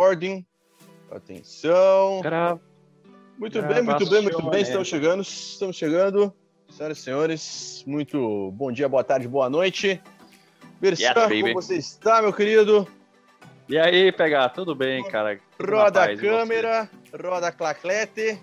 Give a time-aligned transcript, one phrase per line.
[0.00, 0.46] recording.
[1.10, 2.20] Atenção.
[2.22, 2.58] Gra...
[3.36, 4.62] Muito bem, muito bem, muito bem.
[4.62, 6.34] Estamos chegando, estamos chegando.
[6.70, 10.00] Senhoras e senhores, muito bom dia, boa tarde, boa noite.
[10.80, 12.88] Bersan, yeah, como você está, meu querido?
[13.68, 15.38] E aí, pegar, tudo bem, cara?
[15.60, 16.88] roda a câmera,
[17.22, 18.40] roda a claclete.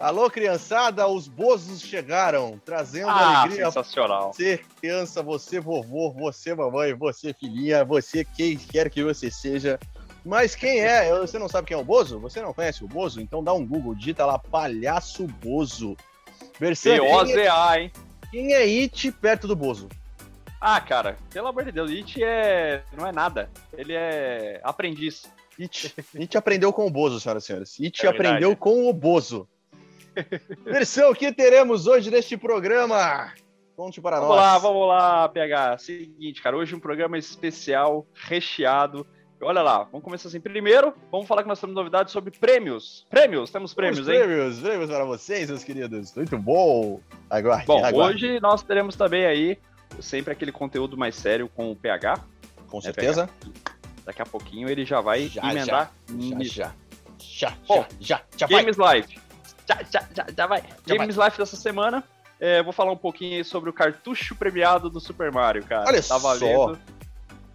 [0.00, 3.66] Alô, criançada, os bozos chegaram, trazendo ah, alegria.
[3.66, 4.32] sensacional.
[4.32, 9.78] Você, criança, você, vovô, você, mamãe, você, filhinha, você, quem quer que você seja.
[10.24, 11.10] Mas quem é?
[11.18, 12.20] Você não sabe quem é o Bozo?
[12.20, 13.20] Você não conhece o Bozo?
[13.20, 15.96] Então dá um Google, digita lá, palhaço Bozo.
[16.58, 17.92] Versão B-O-Z-A, hein?
[18.30, 19.88] Quem é It perto do Bozo?
[20.60, 22.84] Ah, cara, pelo amor de Deus, It é...
[22.96, 23.50] não é nada.
[23.72, 25.30] Ele é aprendiz.
[25.60, 27.80] It, It aprendeu com o Bozo, senhoras e senhores.
[27.80, 29.48] It é aprendeu com o Bozo.
[30.64, 33.32] Versão, o que teremos hoje neste programa?
[33.74, 34.38] Conte para vamos nós.
[34.38, 35.78] Vamos lá, vamos lá, PH.
[35.78, 39.06] Seguinte, cara, hoje um programa especial, recheado.
[39.42, 40.40] Olha lá, vamos começar assim.
[40.40, 43.04] Primeiro, vamos falar que nós temos novidades sobre prêmios.
[43.10, 44.20] Prêmios, temos prêmios, hein?
[44.20, 46.14] Prêmios, prêmios para vocês, meus queridos.
[46.14, 47.00] Muito bom.
[47.28, 48.26] Aguarde, Bom, aguarde.
[48.26, 49.58] hoje nós teremos também aí
[50.00, 52.18] sempre aquele conteúdo mais sério com o PH.
[52.68, 53.28] Com né, certeza.
[53.40, 53.72] PH?
[54.04, 55.92] Daqui a pouquinho ele já vai já, emendar.
[56.08, 56.74] Já, já,
[57.18, 59.00] já, já, já, já, Games vai.
[59.00, 59.22] Live
[59.68, 60.62] já, já, já, já vai.
[60.86, 61.28] Já Games vai.
[61.28, 62.04] Life dessa semana.
[62.38, 65.84] É, vou falar um pouquinho sobre o cartucho premiado do Super Mario, cara.
[65.86, 67.01] Olha tá valendo só.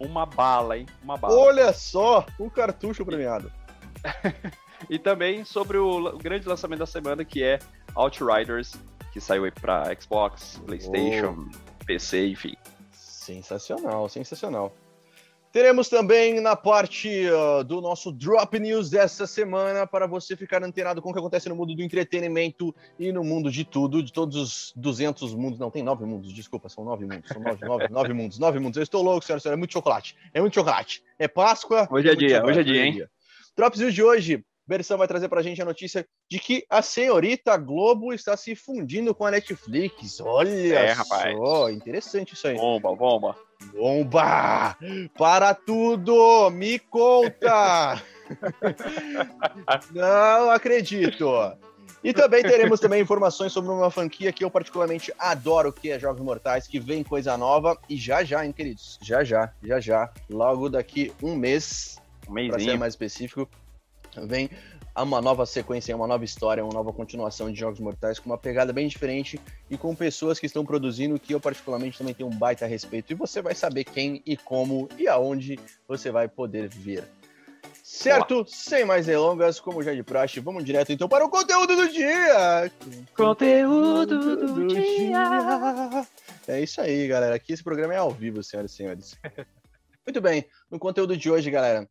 [0.00, 0.86] Uma bala, hein?
[1.02, 1.34] Uma bala.
[1.34, 3.52] Olha só, o cartucho premiado.
[4.88, 7.58] e também sobre o, o, grande lançamento da semana, que é
[7.94, 8.74] Outriders,
[9.12, 11.84] que saiu aí pra Xbox, Playstation, oh.
[11.84, 12.54] PC, enfim.
[12.92, 14.72] Sensacional, sensacional.
[15.58, 21.02] Teremos também na parte uh, do nosso Drop News dessa semana para você ficar antenado
[21.02, 24.36] com o que acontece no mundo do entretenimento e no mundo de tudo, de todos
[24.36, 25.58] os 200 mundos.
[25.58, 27.28] Não, tem nove mundos, desculpa, são nove mundos.
[27.28, 28.76] São nove, nove, nove mundos, nove mundos.
[28.76, 30.14] Eu estou louco, senhora, senhora, é muito chocolate.
[30.32, 31.02] É muito chocolate.
[31.18, 31.88] É Páscoa.
[31.90, 33.04] Hoje é dia, hoje é dia, hein?
[33.56, 34.44] Drop News de hoje.
[34.64, 38.54] Bersão vai trazer para a gente a notícia de que a senhorita Globo está se
[38.54, 40.20] fundindo com a Netflix.
[40.20, 41.74] Olha é, só, rapaz.
[41.74, 42.54] interessante isso aí.
[42.54, 43.47] Bomba, bomba.
[43.72, 44.76] Bomba!
[45.16, 46.50] Para tudo!
[46.50, 48.02] Me conta!
[49.92, 51.56] Não acredito!
[52.02, 56.22] E também teremos também informações sobre uma franquia que eu particularmente adoro, que é Jogos
[56.22, 57.76] Mortais, que vem coisa nova.
[57.88, 58.98] E já já, hein, queridos?
[59.02, 60.10] Já já, já já.
[60.30, 61.98] Logo daqui um mês,
[62.28, 63.48] um para ser mais específico,
[64.16, 64.48] vem
[65.02, 68.72] uma nova sequência, uma nova história, uma nova continuação de Jogos Mortais com uma pegada
[68.72, 72.66] bem diferente e com pessoas que estão produzindo que eu particularmente também tenho um baita
[72.66, 77.04] respeito e você vai saber quem e como e aonde você vai poder ver.
[77.82, 78.36] Certo?
[78.36, 78.44] Olá.
[78.48, 82.70] Sem mais delongas, como já de praxe, vamos direto então para o conteúdo do dia.
[83.14, 84.82] Conteúdo do, do dia.
[84.82, 86.06] dia.
[86.46, 87.34] É isso aí, galera.
[87.34, 89.18] Aqui esse programa é ao vivo, senhoras e senhores.
[90.06, 90.44] Muito bem.
[90.70, 91.88] No conteúdo de hoje, galera,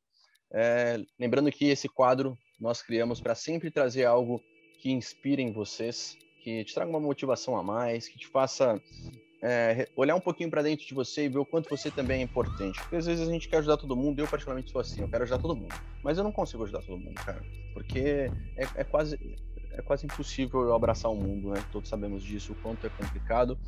[0.51, 4.41] é, lembrando que esse quadro nós criamos para sempre trazer algo
[4.79, 8.81] que inspire em vocês, que te traga uma motivação a mais, que te faça
[9.41, 12.23] é, olhar um pouquinho para dentro de você e ver o quanto você também é
[12.23, 12.79] importante.
[12.81, 15.23] Porque às vezes a gente quer ajudar todo mundo, eu particularmente sou assim, eu quero
[15.23, 15.73] ajudar todo mundo.
[16.03, 17.41] Mas eu não consigo ajudar todo mundo, cara.
[17.73, 19.19] Porque é, é quase.
[19.71, 21.63] É quase impossível eu abraçar o mundo, né?
[21.71, 23.59] Todos sabemos disso, o quanto é complicado.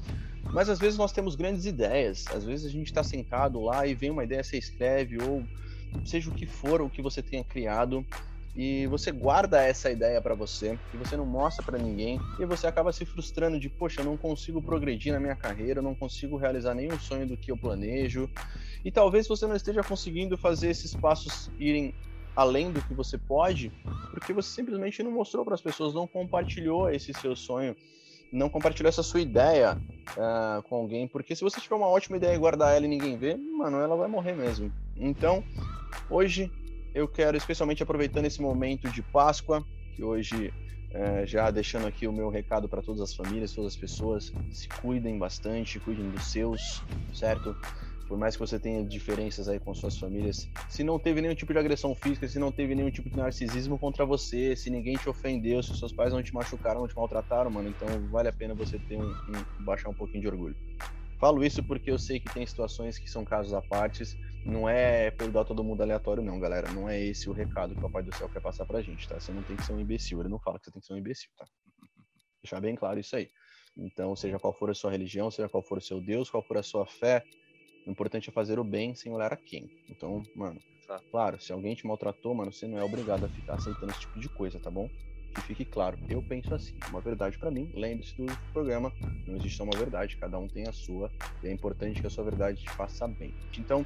[0.51, 2.25] Mas às vezes nós temos grandes ideias.
[2.33, 5.43] Às vezes a gente está sentado lá e vem uma ideia, você escreve, ou
[6.03, 8.03] seja o que for o que você tenha criado,
[8.59, 12.67] e você guarda essa ideia para você e você não mostra para ninguém e você
[12.67, 16.35] acaba se frustrando de poxa eu não consigo progredir na minha carreira eu não consigo
[16.35, 18.29] realizar nenhum sonho do que eu planejo
[18.83, 21.95] e talvez você não esteja conseguindo fazer esses passos irem
[22.35, 23.71] além do que você pode
[24.11, 27.73] porque você simplesmente não mostrou para as pessoas não compartilhou esse seu sonho
[28.29, 29.75] não compartilhou essa sua ideia
[30.11, 33.17] uh, com alguém, porque se você tiver uma ótima ideia e guardar ela e ninguém
[33.17, 34.71] vê, mano, ela vai morrer mesmo.
[34.95, 35.43] Então,
[36.07, 36.51] hoje
[36.93, 39.63] eu quero especialmente aproveitando esse momento de Páscoa,
[39.95, 40.53] que hoje
[40.91, 44.67] é, já deixando aqui o meu recado para todas as famílias, todas as pessoas, se
[44.67, 46.81] cuidem bastante, cuidem dos seus,
[47.13, 47.55] certo?
[48.07, 51.53] Por mais que você tenha diferenças aí com suas famílias, se não teve nenhum tipo
[51.53, 55.07] de agressão física, se não teve nenhum tipo de narcisismo contra você, se ninguém te
[55.07, 58.55] ofendeu, se seus pais não te machucaram, não te maltrataram, mano, então vale a pena
[58.55, 60.55] você ter um, um baixar um pouquinho de orgulho.
[61.19, 64.03] Falo isso porque eu sei que tem situações que são casos à parte,
[64.45, 66.71] não é perdoar todo mundo aleatório, não, galera.
[66.71, 69.19] Não é esse o recado que o Papai do Céu quer passar pra gente, tá?
[69.19, 70.19] Você não tem que ser um imbecil.
[70.19, 71.45] Ele não fala que você tem que ser um imbecil, tá?
[72.41, 73.29] Deixar bem claro isso aí.
[73.77, 76.57] Então, seja qual for a sua religião, seja qual for o seu Deus, qual for
[76.57, 77.23] a sua fé,
[77.85, 79.69] o importante é fazer o bem sem olhar a quem.
[79.89, 80.59] Então, mano,
[81.11, 84.19] claro, se alguém te maltratou, mano, você não é obrigado a ficar aceitando esse tipo
[84.19, 84.89] de coisa, tá bom?
[85.33, 87.71] Que fique claro, eu penso assim, uma verdade para mim.
[87.73, 88.91] Lembre-se do programa,
[89.27, 91.11] não existe uma verdade, cada um tem a sua,
[91.43, 93.33] e é importante que a sua verdade te faça bem.
[93.57, 93.85] Então,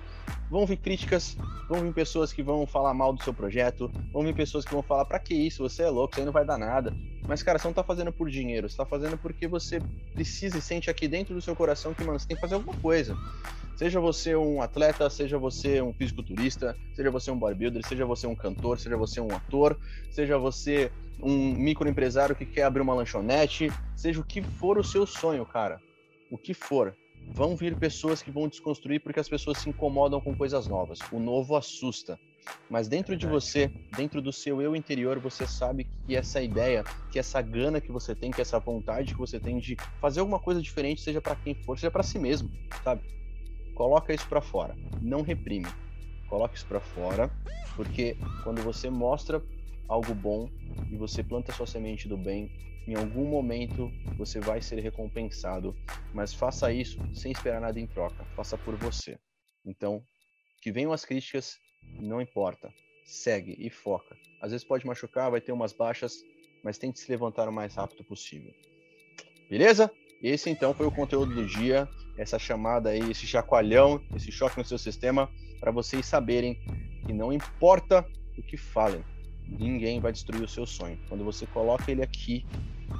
[0.50, 1.38] vão vir críticas,
[1.68, 4.82] vão vir pessoas que vão falar mal do seu projeto, vão vir pessoas que vão
[4.82, 5.64] falar: para que isso?
[5.64, 6.96] Você é louco, isso aí não vai dar nada.
[7.28, 9.82] Mas, cara, você não tá fazendo por dinheiro, você tá fazendo porque você
[10.14, 12.76] precisa e sente aqui dentro do seu coração que, mano, você tem que fazer alguma
[12.78, 13.18] coisa.
[13.76, 18.36] Seja você um atleta, seja você um fisiculturista, seja você um bodybuilder, seja você um
[18.36, 19.78] cantor, seja você um ator,
[20.12, 25.06] seja você um microempresário que quer abrir uma lanchonete, seja o que for o seu
[25.06, 25.82] sonho, cara.
[26.32, 26.96] O que for.
[27.32, 31.00] Vão vir pessoas que vão desconstruir porque as pessoas se incomodam com coisas novas.
[31.12, 32.20] O novo assusta.
[32.70, 37.18] Mas dentro de você, dentro do seu eu interior, você sabe que essa ideia, que
[37.18, 40.62] essa gana que você tem, que essa vontade que você tem de fazer alguma coisa
[40.62, 42.52] diferente, seja para quem for, seja para si mesmo,
[42.84, 43.02] sabe?
[43.74, 45.68] Coloca isso para fora, não reprime.
[46.28, 47.32] Coloca isso para fora,
[47.76, 49.42] porque quando você mostra
[49.88, 50.50] algo bom
[50.92, 52.52] e você planta sua semente do bem,
[52.88, 55.76] em algum momento você vai ser recompensado,
[56.14, 59.18] mas faça isso sem esperar nada em troca, faça por você.
[59.66, 60.04] Então,
[60.62, 61.58] que venham as críticas,
[62.00, 62.74] não importa,
[63.06, 64.16] segue e foca.
[64.42, 66.22] Às vezes pode machucar, vai ter umas baixas,
[66.64, 68.54] mas tente se levantar o mais rápido possível.
[69.50, 69.92] Beleza?
[70.22, 71.88] Esse então foi o conteúdo do dia,
[72.18, 76.56] essa chamada aí, esse chacoalhão, esse choque no seu sistema, para vocês saberem
[77.06, 78.06] que não importa
[78.38, 79.04] o que falem,
[79.48, 81.00] ninguém vai destruir o seu sonho.
[81.10, 82.46] Quando você coloca ele aqui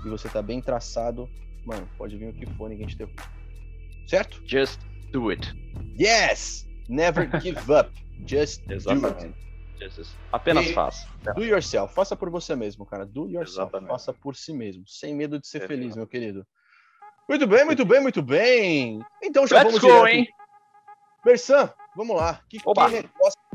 [0.06, 1.30] e você tá bem traçado,
[1.66, 3.24] mano, pode vir o que for, ninguém te derruba.
[4.08, 4.42] Certo?
[4.46, 4.80] Just
[5.12, 5.48] do it.
[6.00, 6.68] Yes!
[6.90, 7.92] Never give up.
[8.28, 9.16] Just Exatamente.
[9.20, 9.44] do it.
[9.80, 10.16] Jesus.
[10.32, 11.08] Apenas E- faça.
[11.36, 11.94] Do yourself.
[11.94, 13.06] Faça por você mesmo, cara.
[13.06, 13.52] Do yourself.
[13.70, 13.90] Exatamente.
[13.90, 14.84] Faça por si mesmo.
[14.88, 16.46] Sem medo de ser feliz, meu querido.
[17.28, 19.00] Muito bem, muito bem, muito bem.
[19.22, 20.08] Então já Let's vamos go, direto.
[20.16, 20.28] hein?
[21.26, 22.42] Bersan, vamos lá.
[22.50, 22.88] Que, que Oba.
[22.92, 23.08] esse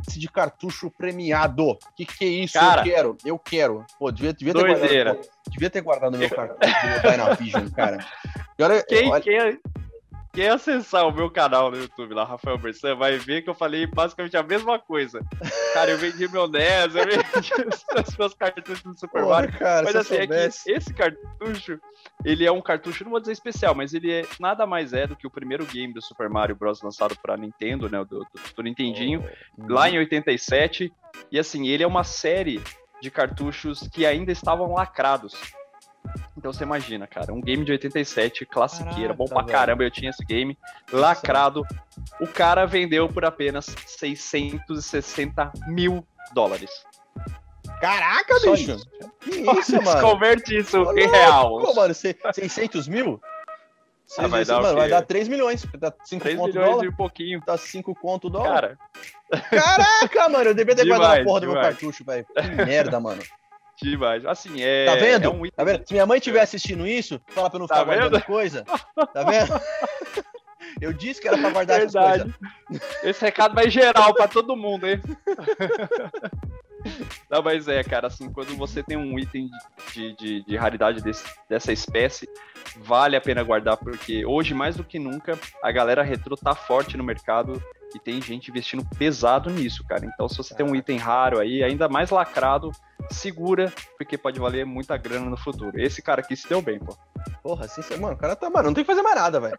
[0.06, 1.78] de cartucho premiado?
[1.96, 2.54] Que que é isso?
[2.54, 2.80] Cara.
[2.80, 3.84] eu quero, eu quero.
[3.98, 5.10] Pô, devia, devia ter Doideira.
[5.12, 5.26] guardado.
[5.44, 6.58] pô, devia ter guardado meu cartucho
[6.92, 7.02] meu
[7.70, 7.98] cara.
[8.58, 9.58] E olha, Quem, olha- quem,
[10.38, 13.88] quem acessar o meu canal no YouTube lá, Rafael Bersan, vai ver que eu falei
[13.88, 15.20] basicamente a mesma coisa.
[15.74, 17.52] Cara, eu vendi meu NES, eu vendi
[18.08, 19.58] os meus cartuchos do Super Porra, Mario.
[19.58, 21.80] cara, Mas assim, é que esse cartucho,
[22.24, 25.16] ele é um cartucho, não vou dizer especial, mas ele é nada mais é do
[25.16, 26.82] que o primeiro game do Super Mario Bros.
[26.82, 27.98] lançado pra Nintendo, né?
[28.04, 29.24] Do, do, do Nintendinho,
[29.58, 29.66] Hum.
[29.68, 30.92] lá em 87.
[31.32, 32.62] E assim, ele é uma série
[33.02, 35.34] de cartuchos que ainda estavam lacrados.
[36.36, 39.48] Então você imagina, cara, um game de 87, classiqueira, bom pra velho.
[39.52, 40.56] caramba, eu tinha esse game,
[40.92, 41.62] lacrado.
[42.20, 46.70] O cara vendeu por apenas 660 mil dólares.
[47.80, 48.72] Caraca, Só bicho.
[48.72, 48.88] isso.
[49.20, 50.00] Que isso, mano?
[50.00, 51.58] Converte isso Ô, em real.
[51.60, 53.20] Pô, mano, se- 600 mil?
[54.16, 55.66] Ah, vai dar mano, vai dar 3 milhões.
[55.78, 56.84] Dá 5 3 conto milhões dólar.
[56.84, 57.40] e um pouquinho.
[57.42, 58.78] Tá 5 conto dólar.
[59.30, 61.74] Cara, Caraca, mano, eu devia ter guardado a Demais, porra do meu demais.
[61.74, 62.24] cartucho, velho.
[62.34, 63.22] Que merda, mano.
[63.84, 64.24] Demais.
[64.26, 64.86] Assim, é.
[64.86, 65.24] Tá vendo?
[65.24, 65.86] é um Tá vendo?
[65.86, 68.24] Se minha mãe estiver assistindo isso, fala pra eu não Tá ficar guardando vendo?
[68.24, 68.64] coisa.
[68.64, 69.60] Tá vendo?
[70.80, 72.34] Eu disse que era pra guardar essas Verdade.
[72.68, 73.02] coisas.
[73.02, 75.00] Esse recado vai geral pra todo mundo, hein?
[77.28, 79.48] Não, mas é, cara, assim, quando você tem um item
[79.92, 82.28] de, de, de raridade desse- dessa espécie,
[82.76, 86.96] vale a pena guardar, porque hoje, mais do que nunca, a galera retrô tá forte
[86.96, 87.62] no mercado
[87.94, 90.04] e tem gente investindo pesado nisso, cara.
[90.04, 92.70] Então, se você tem um item raro aí, ainda mais lacrado,
[93.10, 95.80] segura, porque pode valer muita grana no futuro.
[95.80, 96.96] Esse cara aqui se deu bem, pô.
[97.42, 99.58] Porra, assim, mano, o cara tá, mano, não tem que fazer mais nada, velho.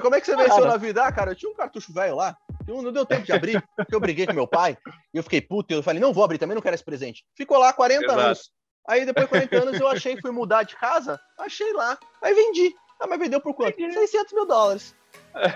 [0.00, 1.04] Como é que você venceu na vida?
[1.04, 2.36] Ah, cara, eu tinha um cartucho velho lá,
[2.66, 4.76] não não deu tempo de abrir, porque eu briguei com meu pai,
[5.12, 7.24] e eu fiquei puto, e eu falei, não vou abrir, também não quero esse presente.
[7.36, 8.20] Ficou lá 40 Exato.
[8.20, 8.50] anos.
[8.88, 12.74] Aí depois de 40 anos eu achei, fui mudar de casa, achei lá, aí vendi.
[13.00, 13.76] Ah, mas vendeu por quanto?
[13.76, 14.94] 600 mil dólares.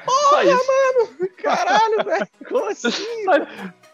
[0.05, 1.29] Só isso.
[1.38, 2.93] Caralho, velho, como assim?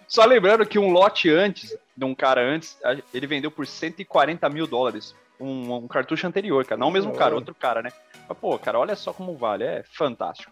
[0.09, 2.77] Só lembrando que um lote antes, de um cara antes,
[3.13, 5.15] ele vendeu por 140 mil dólares.
[5.39, 6.79] Um, um cartucho anterior, cara.
[6.79, 7.91] Não o mesmo cara, outro cara, né?
[8.29, 9.65] Mas, pô, cara, olha só como vale.
[9.65, 10.51] É fantástico.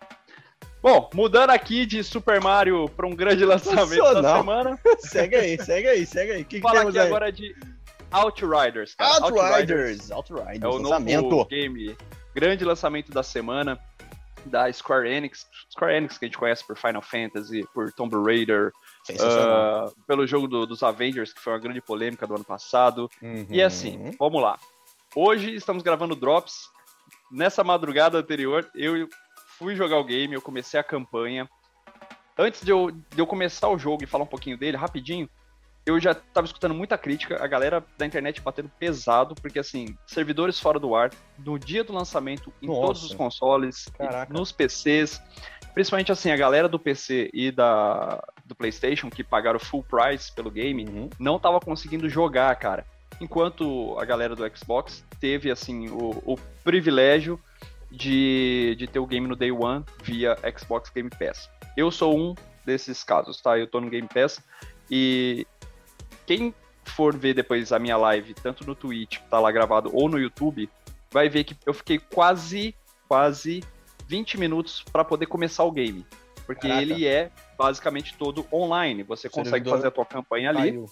[0.82, 5.88] Bom, mudando aqui de Super Mario para um grande lançamento da semana, segue aí, segue
[5.88, 6.42] aí, segue aí.
[6.42, 7.06] O que, que fala temos aqui aí?
[7.06, 7.56] agora de
[8.10, 8.94] Outriders.
[8.94, 9.24] Cara.
[9.24, 11.22] Outriders, Outriders, é o lançamento.
[11.22, 11.96] novo game,
[12.34, 13.80] grande lançamento da semana
[14.46, 15.46] da Square Enix.
[15.70, 18.72] Square Enix que a gente conhece por Final Fantasy, por Tomb Raider,
[19.20, 23.10] ah, pelo jogo do- dos Avengers, que foi uma grande polêmica do ano passado.
[23.22, 23.46] Uhum.
[23.50, 24.58] E assim, vamos lá.
[25.14, 26.68] Hoje estamos gravando Drops.
[27.30, 29.08] Nessa madrugada anterior, eu
[29.58, 31.48] fui jogar o game, eu comecei a campanha.
[32.36, 35.28] Antes de eu, de eu começar o jogo e falar um pouquinho dele, rapidinho,
[35.86, 40.58] eu já estava escutando muita crítica, a galera da internet batendo pesado, porque assim, servidores
[40.58, 42.80] fora do ar, no dia do lançamento, em Nossa.
[42.80, 44.32] todos os consoles, Caraca.
[44.32, 45.20] nos PCs,
[45.74, 50.50] principalmente assim, a galera do PC e da, do PlayStation, que pagaram full price pelo
[50.50, 51.10] game, Uhum.
[51.18, 52.86] não tava conseguindo jogar, cara.
[53.20, 57.38] enquanto a galera do Xbox teve assim o, o privilégio
[57.90, 61.48] de, de ter o game no Day One via Xbox Game Pass.
[61.76, 63.58] Eu sou um desses casos, tá?
[63.58, 64.42] Eu tô no Game Pass
[64.90, 65.46] e
[66.26, 66.54] quem
[66.84, 70.18] for ver depois a minha live, tanto no Twitch, que tá lá gravado, ou no
[70.18, 70.68] YouTube,
[71.10, 72.74] vai ver que eu fiquei quase,
[73.08, 73.62] quase
[74.06, 76.06] 20 minutos para poder começar o game.
[76.46, 76.82] Porque Caraca.
[76.82, 79.02] ele é basicamente todo online.
[79.02, 80.72] Você consegue fazer a tua campanha ali.
[80.72, 80.86] Caiu.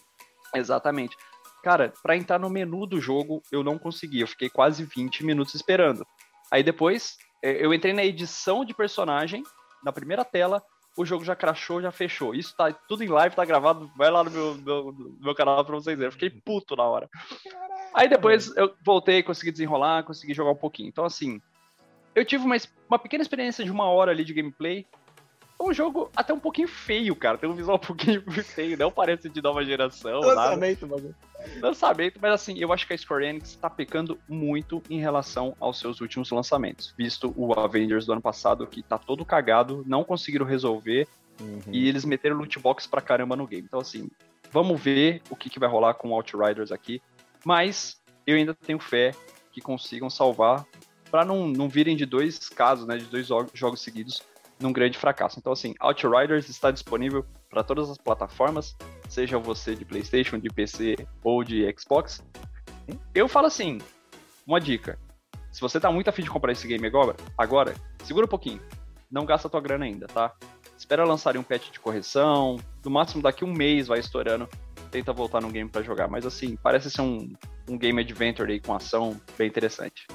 [0.55, 1.17] Exatamente.
[1.62, 4.21] Cara, para entrar no menu do jogo, eu não consegui.
[4.21, 6.07] Eu fiquei quase 20 minutos esperando.
[6.51, 9.43] Aí depois, é, eu entrei na edição de personagem,
[9.85, 10.62] na primeira tela,
[10.96, 12.34] o jogo já crashou, já fechou.
[12.34, 13.90] Isso tá tudo em live, tá gravado.
[13.96, 16.08] Vai lá no meu, meu, meu canal pra vocês verem.
[16.08, 17.08] Eu fiquei puto na hora.
[17.94, 20.88] Aí depois eu voltei, consegui desenrolar, consegui jogar um pouquinho.
[20.88, 21.40] Então, assim,
[22.14, 22.56] eu tive uma,
[22.88, 24.87] uma pequena experiência de uma hora ali de gameplay.
[25.62, 27.38] É um jogo até um pouquinho feio, cara.
[27.38, 30.21] Tem um visual um pouquinho feio, não parece de nova geração.
[30.21, 31.14] Lançamento, bagulho.
[31.61, 35.78] Lançamento, mas assim, eu acho que a Square Enix tá pecando muito em relação aos
[35.78, 36.92] seus últimos lançamentos.
[36.99, 41.07] Visto o Avengers do ano passado, que tá todo cagado, não conseguiram resolver.
[41.40, 41.61] Uhum.
[41.73, 43.64] E eles meteram loot box pra caramba no game.
[43.66, 44.11] Então, assim,
[44.50, 47.00] vamos ver o que, que vai rolar com Outriders aqui.
[47.45, 49.12] Mas eu ainda tenho fé
[49.52, 50.64] que consigam salvar
[51.11, 54.23] para não, não virem de dois casos, né, de dois jogos seguidos
[54.62, 55.38] num grande fracasso.
[55.38, 58.75] Então, assim, Outriders está disponível para todas as plataformas,
[59.09, 62.25] seja você de PlayStation, de PC ou de Xbox.
[63.14, 63.78] Eu falo assim,
[64.47, 64.99] uma dica.
[65.50, 68.62] Se você tá muito afim de comprar esse game agora, agora, segura um pouquinho.
[69.11, 70.33] Não gasta tua grana ainda, tá?
[70.78, 72.57] Espera lançarem um patch de correção.
[72.83, 74.49] No máximo daqui um mês vai estourando.
[74.90, 76.09] Tenta voltar no game para jogar.
[76.09, 77.31] Mas assim, parece ser um,
[77.69, 80.07] um game adventure aí com ação bem interessante.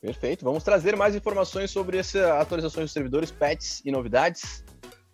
[0.00, 0.44] Perfeito.
[0.44, 4.64] Vamos trazer mais informações sobre essas atualizações dos servidores, patches e novidades.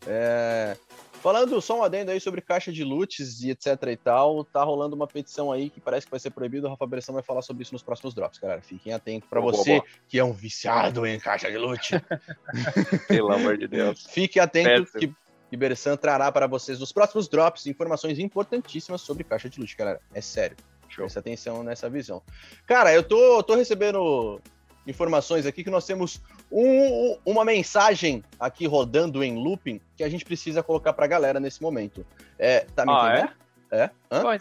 [0.06, 0.76] É...
[1.22, 4.94] Falando só um adendo aí sobre caixa de loots e etc e tal, tá rolando
[4.94, 6.66] uma petição aí que parece que vai ser proibido.
[6.66, 8.60] O Rafa Bressão vai falar sobre isso nos próximos drops, galera.
[8.60, 11.92] Fiquem atentos para você boa, que é um viciado em caixa de loot.
[13.08, 14.04] Pelo amor de Deus.
[14.06, 14.98] Fique atento Peço.
[14.98, 15.14] que
[15.54, 20.00] que Bersan trará para vocês nos próximos drops informações importantíssimas sobre caixa de loot, galera.
[20.12, 20.56] É sério.
[20.88, 21.04] Show.
[21.04, 22.22] Presta atenção nessa visão.
[22.66, 24.40] Cara, eu tô, tô recebendo
[24.86, 30.24] informações aqui que nós temos um, uma mensagem aqui rodando em looping que a gente
[30.24, 32.04] precisa colocar para a galera nesse momento.
[32.38, 33.32] É, tá me ah, entendendo?
[33.70, 33.76] É?
[33.76, 33.90] É?
[34.10, 34.38] Hã?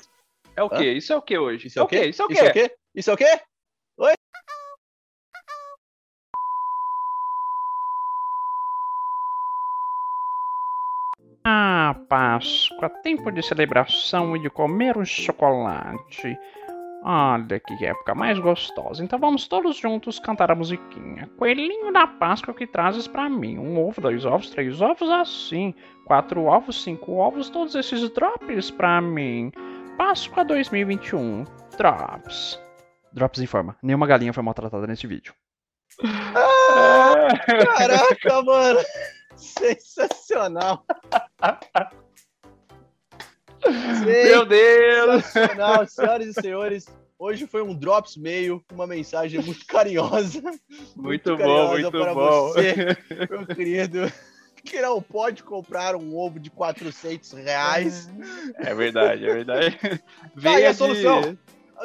[0.55, 0.75] é o quê?
[0.75, 0.93] Hã?
[0.93, 1.67] Isso é o que hoje?
[1.67, 2.05] Isso é o quê?
[2.05, 2.33] Isso é o quê?
[2.33, 2.75] Isso é o quê?
[2.95, 3.41] Isso é o quê?
[3.97, 4.13] Oi?
[11.45, 16.37] Ah, Páscoa, tempo de celebração e de comer o chocolate.
[17.05, 19.03] Olha que época mais gostosa.
[19.03, 21.29] Então vamos todos juntos cantar a musiquinha.
[21.37, 23.57] Coelhinho da Páscoa que trazes para mim.
[23.57, 25.73] Um ovo, dois ovos, três ovos assim.
[26.05, 29.51] Quatro ovos, cinco ovos, todos esses drops para mim.
[29.97, 31.43] Páscoa 2021.
[31.77, 32.57] Drops.
[33.11, 33.75] Drops informa.
[33.83, 35.33] Nenhuma galinha foi maltratada neste vídeo.
[36.03, 38.79] Ah, caraca, mano.
[39.35, 40.85] Sensacional.
[44.03, 45.25] Meu Deus!
[45.25, 46.85] Senhoras e senhores.
[47.17, 50.41] Hoje foi um Drops meio, uma mensagem muito carinhosa.
[50.41, 52.49] Muito, muito bom, muito para bom.
[52.49, 52.75] Você,
[53.29, 54.11] meu querido,
[54.63, 58.09] que não pode comprar um ovo de 400 reais.
[58.55, 59.79] É verdade, é verdade.
[60.35, 61.37] Vem aí a solução.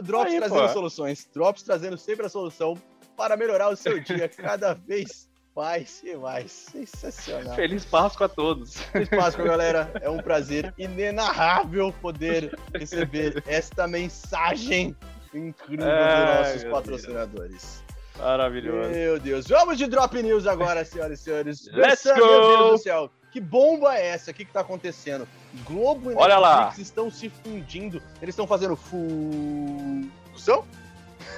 [0.02, 0.68] Drops aí, trazendo pô.
[0.68, 1.28] soluções.
[1.32, 2.76] Drops trazendo sempre a solução
[3.16, 6.52] para melhorar o seu dia cada vez mais e mais.
[6.52, 7.54] Sensacional.
[7.54, 8.76] Feliz Páscoa a todos.
[8.76, 9.90] Feliz Páscoa, galera.
[10.00, 14.96] É um prazer inenarrável poder receber esta mensagem
[15.34, 17.82] incrível dos nossos patrocinadores.
[17.82, 17.88] Deus.
[18.18, 18.90] Maravilhoso.
[18.90, 19.46] Meu Deus.
[19.46, 21.68] Vamos de Drop News agora, senhoras e senhores.
[21.72, 22.14] Let's go!
[22.14, 23.10] Meu Deus do céu.
[23.30, 24.30] Que bomba é essa?
[24.30, 25.28] O que, que tá acontecendo?
[25.64, 26.82] Globo e Olha Netflix lá.
[26.82, 28.02] estão se fundindo.
[28.22, 30.64] Eles estão fazendo fusão?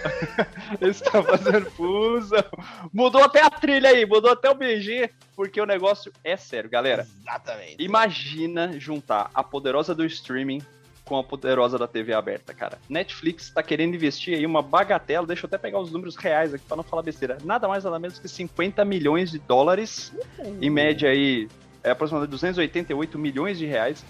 [0.80, 2.45] Eles estão fazendo fusão.
[2.92, 7.07] Mudou até a trilha aí, mudou até o BG, porque o negócio é sério, galera.
[7.21, 7.76] Exatamente.
[7.83, 10.62] Imagina juntar a poderosa do streaming
[11.04, 12.78] com a poderosa da TV aberta, cara.
[12.88, 16.64] Netflix está querendo investir aí uma bagatela, deixa eu até pegar os números reais aqui
[16.64, 17.37] para não falar besteira.
[17.42, 20.59] Nada mais nada menos que 50 milhões de dólares, uhum.
[20.62, 21.49] em média aí,
[21.83, 24.04] é aproximadamente 288 milhões de reais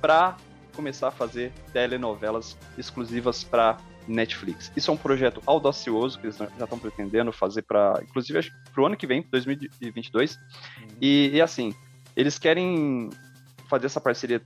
[0.00, 0.36] para
[0.74, 4.70] começar a fazer telenovelas exclusivas para Netflix.
[4.76, 8.86] Isso é um projeto audacioso que eles já estão pretendendo fazer para, inclusive, para o
[8.86, 10.36] ano que vem, 2022.
[10.36, 10.86] Uhum.
[11.00, 11.74] E, e, assim,
[12.16, 13.10] eles querem
[13.68, 14.42] fazer essa parceria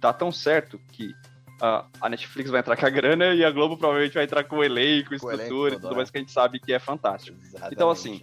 [0.00, 1.14] dar tão certo que
[1.60, 4.56] a, a Netflix vai entrar com a grana e a Globo provavelmente vai entrar com
[4.56, 7.38] o elenco, estrutura e tudo mais que a gente sabe que é fantástico.
[7.40, 7.74] Exatamente.
[7.74, 8.22] Então, assim,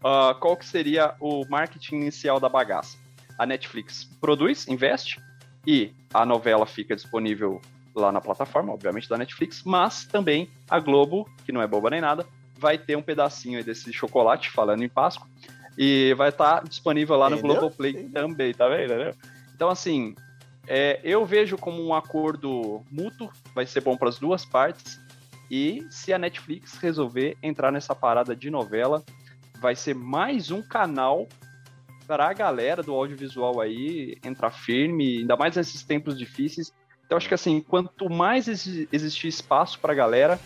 [0.00, 2.98] uh, qual que seria o marketing inicial da bagaça?
[3.38, 5.20] A Netflix produz, investe,
[5.66, 7.60] e a novela fica disponível
[8.00, 12.00] lá na plataforma, obviamente, da Netflix, mas também a Globo, que não é boba nem
[12.00, 12.26] nada,
[12.58, 15.26] vai ter um pedacinho desse chocolate, falando em Páscoa,
[15.76, 17.42] e vai estar tá disponível lá Entendeu?
[17.42, 18.28] no Globoplay Entendeu?
[18.28, 18.96] também, tá vendo?
[18.96, 19.12] Né?
[19.54, 20.14] Então, assim,
[20.66, 25.00] é, eu vejo como um acordo mútuo, vai ser bom para as duas partes,
[25.50, 29.04] e se a Netflix resolver entrar nessa parada de novela,
[29.60, 31.26] vai ser mais um canal
[32.06, 36.72] para a galera do audiovisual aí entrar firme, ainda mais nesses tempos difíceis.
[37.06, 40.38] Então acho que assim, quanto mais existir espaço para a galera,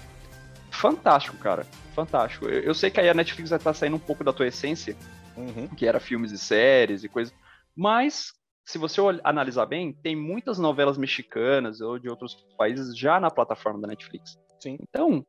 [0.70, 1.66] fantástico, cara.
[1.94, 2.46] Fantástico.
[2.46, 4.46] Eu, eu, sei que aí a Netflix vai estar tá saindo um pouco da tua
[4.46, 4.96] essência,
[5.36, 5.66] uhum.
[5.68, 7.34] que era filmes e séries e coisas,
[7.74, 8.32] mas
[8.64, 13.80] se você analisar bem, tem muitas novelas mexicanas ou de outros países já na plataforma
[13.80, 14.38] da Netflix.
[14.60, 14.78] Sim.
[14.80, 15.24] Então,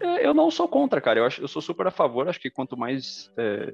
[0.00, 1.20] eu não sou contra, cara.
[1.20, 2.28] Eu, acho, eu sou super a favor.
[2.28, 3.72] Acho que quanto mais é,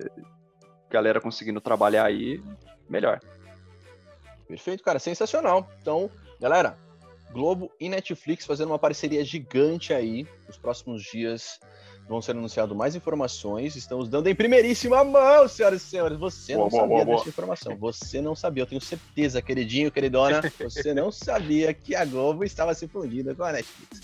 [0.89, 2.41] galera conseguindo trabalhar aí,
[2.89, 3.19] melhor.
[4.47, 4.99] Perfeito, cara.
[4.99, 5.69] Sensacional.
[5.81, 6.11] Então,
[6.43, 6.77] galera,
[7.33, 10.27] Globo e Netflix fazendo uma parceria gigante aí.
[10.49, 11.61] Nos próximos dias
[12.09, 13.77] vão ser anunciadas mais informações.
[13.77, 16.19] Estamos dando em primeiríssima mão, senhoras e senhores.
[16.19, 17.77] Você não boa, sabia boa, boa, dessa informação.
[17.77, 18.65] Você não sabia.
[18.65, 20.43] Eu tenho certeza, queridinho, queridona.
[20.59, 24.01] Você não sabia que a Globo estava se fundindo com a Netflix.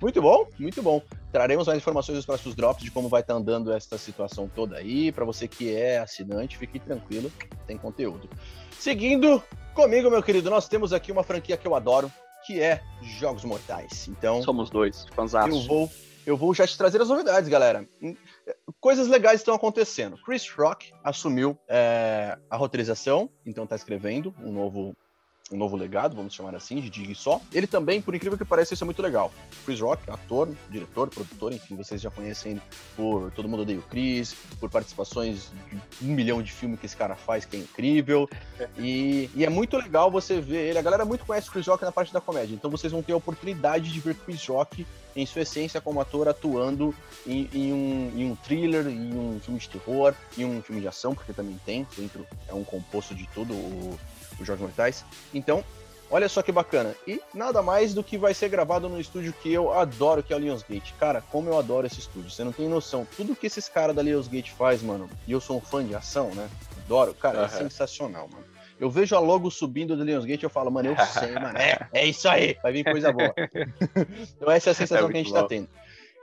[0.00, 1.02] Muito bom, muito bom.
[1.30, 4.76] Traremos mais informações nos próximos drops de como vai estar tá andando essa situação toda
[4.76, 5.10] aí.
[5.12, 7.30] Para você que é assinante, fique tranquilo,
[7.66, 8.28] tem conteúdo.
[8.78, 9.42] Seguindo
[9.74, 12.10] comigo, meu querido, nós temos aqui uma franquia que eu adoro,
[12.46, 12.82] que é
[13.18, 14.08] Jogos Mortais.
[14.08, 15.48] Então, somos dois, fanzaço.
[15.48, 15.90] Eu vou,
[16.26, 17.88] eu vou já te trazer as novidades, galera.
[18.80, 20.16] Coisas legais estão acontecendo.
[20.24, 24.96] Chris Rock assumiu é, a roteirização, então está escrevendo um novo
[25.52, 27.40] um novo legado, vamos chamar assim, de Dig só.
[27.52, 29.32] Ele também, por incrível que pareça, isso é muito legal.
[29.64, 32.60] Chris Rock, ator, diretor, produtor, enfim, vocês já conhecem
[32.96, 36.96] por Todo Mundo Odeia o Chris, por participações de um milhão de filmes que esse
[36.96, 38.28] cara faz, que é incrível.
[38.78, 40.78] E, e, é muito legal você ver ele.
[40.78, 43.16] A galera muito conhece Chris Rock na parte da comédia, então vocês vão ter a
[43.16, 46.94] oportunidade de ver Chris Rock em sua essência como ator atuando
[47.26, 50.88] em, em, um, em um thriller, em um filme de terror, em um filme de
[50.88, 53.98] ação, porque também tem, dentro é um composto de tudo o
[54.40, 55.04] os Jogos Mortais.
[55.32, 55.64] Então,
[56.10, 56.94] olha só que bacana.
[57.06, 60.36] E nada mais do que vai ser gravado no estúdio que eu adoro, que é
[60.36, 60.94] o Lionsgate.
[60.98, 63.06] Cara, como eu adoro esse estúdio, você não tem noção.
[63.16, 66.34] Tudo que esses caras da Lionsgate faz, mano, e eu sou um fã de ação,
[66.34, 66.48] né?
[66.84, 67.44] Adoro, cara, uhum.
[67.44, 68.44] é sensacional, mano.
[68.78, 71.88] Eu vejo a logo subindo do Lionsgate e eu falo, mano, eu sei, mano, é,
[71.92, 73.32] é isso aí, vai vir coisa boa.
[74.36, 75.44] então essa é a sensação é que a gente tá bom.
[75.44, 75.68] tá tendo.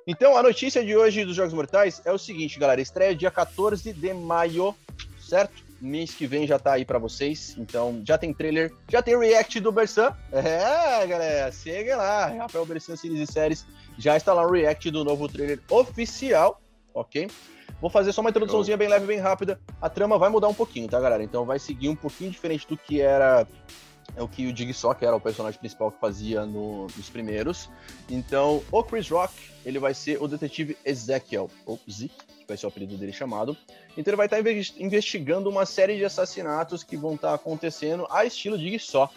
[0.09, 2.81] Então, a notícia de hoje dos Jogos Mortais é o seguinte, galera.
[2.81, 4.75] Estreia dia 14 de maio,
[5.19, 5.68] certo?
[5.81, 7.55] Mês que vem já tá aí para vocês.
[7.57, 10.13] Então, já tem trailer, já tem react do Bersan.
[10.31, 12.27] É, galera, segue lá.
[12.27, 13.65] Rafael Bersan Series e Séries.
[13.97, 16.61] Já está lá o react do novo trailer oficial,
[16.93, 17.29] ok?
[17.81, 19.59] Vou fazer só uma introduçãozinha bem leve, bem rápida.
[19.81, 21.23] A trama vai mudar um pouquinho, tá, galera?
[21.23, 23.47] Então vai seguir um pouquinho diferente do que era
[24.15, 27.69] é o que o Jigsaw, que era o personagem principal que fazia no, nos primeiros.
[28.09, 29.33] Então, o Chris Rock,
[29.65, 32.15] ele vai ser o detetive Ezekiel, ou Zeke,
[32.49, 33.55] vai ser o apelido dele chamado.
[33.97, 34.39] Então ele vai estar
[34.77, 39.09] investigando uma série de assassinatos que vão estar acontecendo a estilo Jigsaw.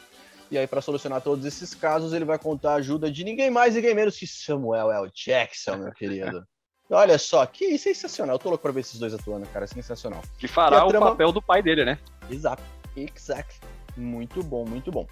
[0.51, 3.75] E aí, para solucionar todos esses casos, ele vai contar a ajuda de ninguém mais,
[3.75, 5.11] ninguém menos que Samuel L.
[5.15, 6.47] Jackson, meu querido.
[6.91, 8.35] Olha só, que sensacional.
[8.35, 9.67] Eu tô louco pra ver esses dois atuando, cara.
[9.67, 10.21] Sensacional.
[10.39, 11.11] Que fará o trama...
[11.11, 11.99] papel do pai dele, né?
[12.31, 12.63] Exato.
[12.95, 13.61] Exact.
[13.97, 15.07] Muito bom, muito bom.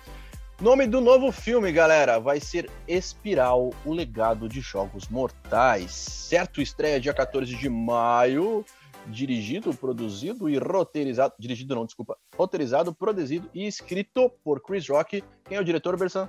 [0.61, 5.91] Nome do novo filme, galera, vai ser Espiral, o legado de jogos mortais.
[5.91, 6.61] Certo?
[6.61, 8.63] Estreia dia 14 de maio.
[9.07, 11.33] Dirigido, produzido e roteirizado.
[11.39, 12.15] Dirigido não, desculpa.
[12.37, 15.25] Roteirizado, produzido e escrito por Chris Rock.
[15.47, 16.29] Quem é o diretor, Bersan?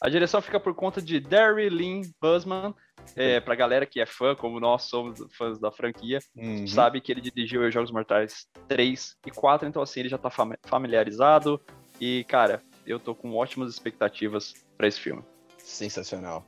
[0.00, 2.74] A direção fica por conta de Derry Lynn Busman.
[3.14, 6.66] É, pra galera que é fã, como nós somos fãs da franquia, uhum.
[6.66, 10.30] sabe que ele dirigiu os Jogos Mortais 3 e 4, então assim, ele já tá
[10.62, 11.60] familiarizado.
[12.00, 15.22] E, cara, eu tô com ótimas expectativas para esse filme.
[15.58, 16.44] Sensacional.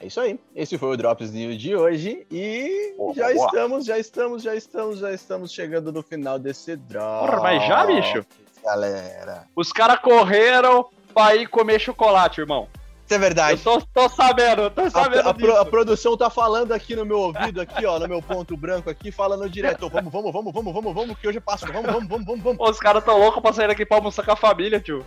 [0.00, 0.38] É isso aí.
[0.54, 3.46] Esse foi o Drops News de hoje e já boa.
[3.46, 7.30] estamos, já estamos, já estamos, já estamos chegando no final desse Drops.
[7.30, 8.24] Porra, mas já, bicho?
[8.62, 9.48] Galera.
[9.56, 12.68] Os caras correram pra ir comer chocolate, irmão.
[13.08, 13.62] Isso é verdade.
[13.64, 15.26] Eu tô, tô sabendo, tô sabendo.
[15.26, 18.20] A, a, pro, a, produção tá falando aqui no meu ouvido, aqui, ó, no meu
[18.20, 19.88] ponto branco aqui, falando direto.
[19.88, 21.72] Vamos, vamos, vamos, vamos, vamos, vamos, que hoje é Páscoa.
[21.72, 22.70] Vamos, vamos, vamos, vamos, vamos.
[22.70, 25.06] Os caras tão loucos pra sair daqui pra almoçar com a família, tio.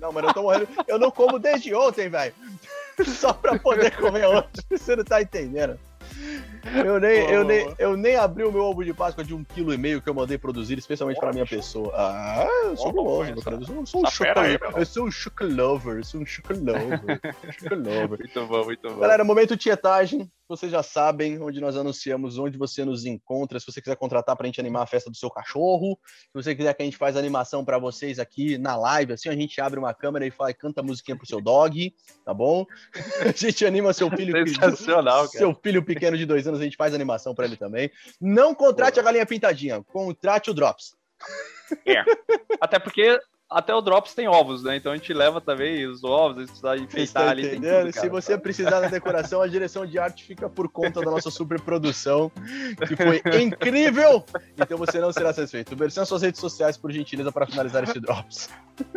[0.00, 0.66] Não, mano, eu tô morrendo.
[0.88, 2.34] Eu não como desde ontem, velho.
[3.06, 4.48] Só pra poder comer hoje.
[4.68, 5.78] Você não tá entendendo.
[6.84, 9.72] Eu nem, eu, nem, eu nem abri o meu ovo de Páscoa de um quilo
[9.72, 11.92] e meio que eu mandei produzir, especialmente para minha pessoa.
[11.94, 13.56] Ah, eu sou guloso, meu cara.
[13.56, 14.58] Eu sou, sou um chocolate.
[14.76, 17.00] Eu sou um chocolover, eu sou um chocolover.
[18.08, 19.00] muito bom, muito bom.
[19.00, 20.30] Galera, momento tietagem.
[20.48, 23.58] vocês já sabem onde nós anunciamos, onde você nos encontra.
[23.60, 26.54] Se você quiser contratar para a gente animar a festa do seu cachorro, se você
[26.54, 29.78] quiser que a gente faz animação para vocês aqui na live, assim, a gente abre
[29.78, 32.64] uma câmera e fala, canta a musiquinha pro seu dog, tá bom?
[33.24, 36.94] A gente anima seu filho, Sensacional, seu filho pequeno de dois anos, a gente faz
[36.94, 37.90] animação para ele também.
[38.20, 40.96] Não contrate a galinha pintadinha, contrate o Drops.
[41.86, 42.04] É.
[42.60, 43.18] Até porque
[43.50, 44.76] até o Drops tem ovos, né?
[44.76, 47.46] Então a gente leva também os ovos, a gente precisa enfeitar ali.
[47.46, 47.86] Entendendo?
[47.86, 51.30] Tudo, Se você precisar da decoração, a direção de arte fica por conta da nossa
[51.30, 52.32] super produção,
[52.88, 54.24] que foi incrível!
[54.58, 55.76] Então você não será satisfeito.
[55.76, 58.50] Versão suas redes sociais, por gentileza, para finalizar esse Drops.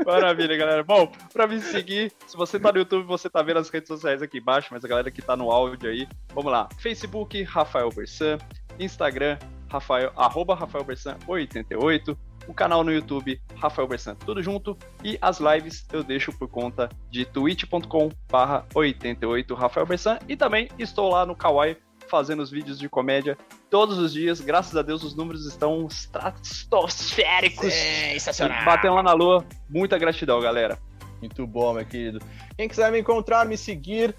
[0.05, 0.83] Maravilha, galera.
[0.83, 4.21] Bom, para me seguir, se você tá no YouTube, você tá vendo as redes sociais
[4.21, 6.67] aqui embaixo, mas a galera que tá no áudio aí, vamos lá.
[6.79, 8.37] Facebook, Rafael Bersan.
[8.79, 9.37] Instagram,
[9.69, 15.39] Rafael, arroba Rafael Bersan 88 o canal no YouTube Rafael Bersan, tudo junto, e as
[15.39, 21.25] lives eu deixo por conta de twitch.com barra 88 Rafael Bersan, e também estou lá
[21.25, 23.37] no Kawaii fazendo os vídeos de comédia
[23.69, 29.45] todos os dias, graças a Deus os números estão estratosféricos, sensacional, batendo lá na lua,
[29.69, 30.79] muita gratidão galera.
[31.19, 32.19] Muito bom, meu querido.
[32.55, 34.15] Quem quiser me encontrar, me seguir,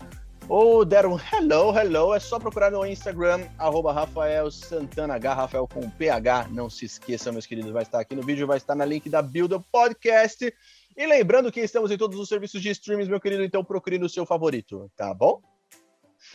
[0.48, 5.68] ou der um hello, hello, é só procurar no Instagram, arroba Rafael Santana H, Rafael
[5.68, 6.48] com PH.
[6.50, 9.20] Não se esqueça, meus queridos, vai estar aqui no vídeo, vai estar na link da
[9.20, 10.52] Build Podcast.
[10.96, 14.08] E lembrando que estamos em todos os serviços de streams, meu querido, então procure no
[14.08, 15.40] seu favorito, tá bom?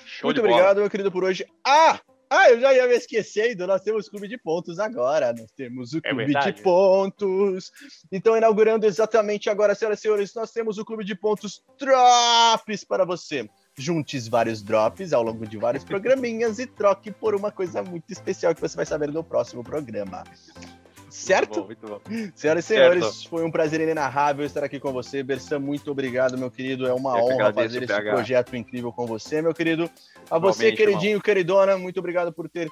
[0.05, 1.45] Show Muito obrigado, meu querido, por hoje.
[1.65, 1.99] Ah!
[2.29, 5.99] Ah, eu já ia me esquecendo, nós temos clube de pontos agora, nós temos o
[5.99, 7.71] é clube é de pontos.
[8.11, 13.05] Então, inaugurando exatamente agora, senhoras e senhores, nós temos o clube de pontos Drops para
[13.05, 18.11] você junte vários drops ao longo de vários programinhas e troque por uma coisa muito
[18.11, 20.23] especial que você vai saber no próximo programa.
[21.09, 21.65] Certo?
[21.65, 22.31] Muito bom, muito bom.
[22.35, 23.29] Senhoras e senhores, certo.
[23.29, 25.21] foi um prazer inenarrável estar aqui com você.
[25.21, 26.87] Bersan, muito obrigado, meu querido.
[26.87, 29.87] É uma Eu honra fazer esse projeto incrível com você, meu querido.
[30.29, 31.21] A você, queridinho, irmão.
[31.21, 32.67] queridona, muito obrigado por ter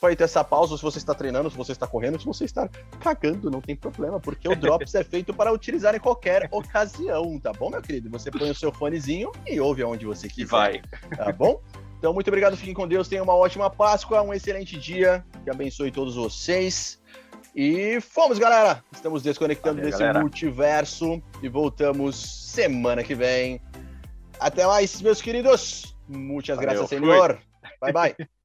[0.00, 3.50] feito essa pausa, se você está treinando, se você está correndo, se você está cagando,
[3.50, 7.70] não tem problema, porque o Drops é feito para utilizar em qualquer ocasião, tá bom,
[7.70, 8.08] meu querido?
[8.10, 10.50] Você põe o seu fonezinho e ouve aonde você quiser.
[10.50, 10.82] Vai.
[11.16, 11.60] Tá bom?
[11.98, 15.92] Então, muito obrigado, fiquem com Deus, tenham uma ótima Páscoa, um excelente dia, que abençoe
[15.92, 16.98] todos vocês.
[17.54, 18.82] E fomos, galera!
[18.92, 20.20] Estamos desconectando Valeu, desse galera.
[20.20, 23.60] multiverso e voltamos semana que vem.
[24.38, 25.94] Até mais, meus queridos!
[26.08, 27.38] Muitas Valeu, graças, Senhor!
[27.80, 28.16] Bye, bye!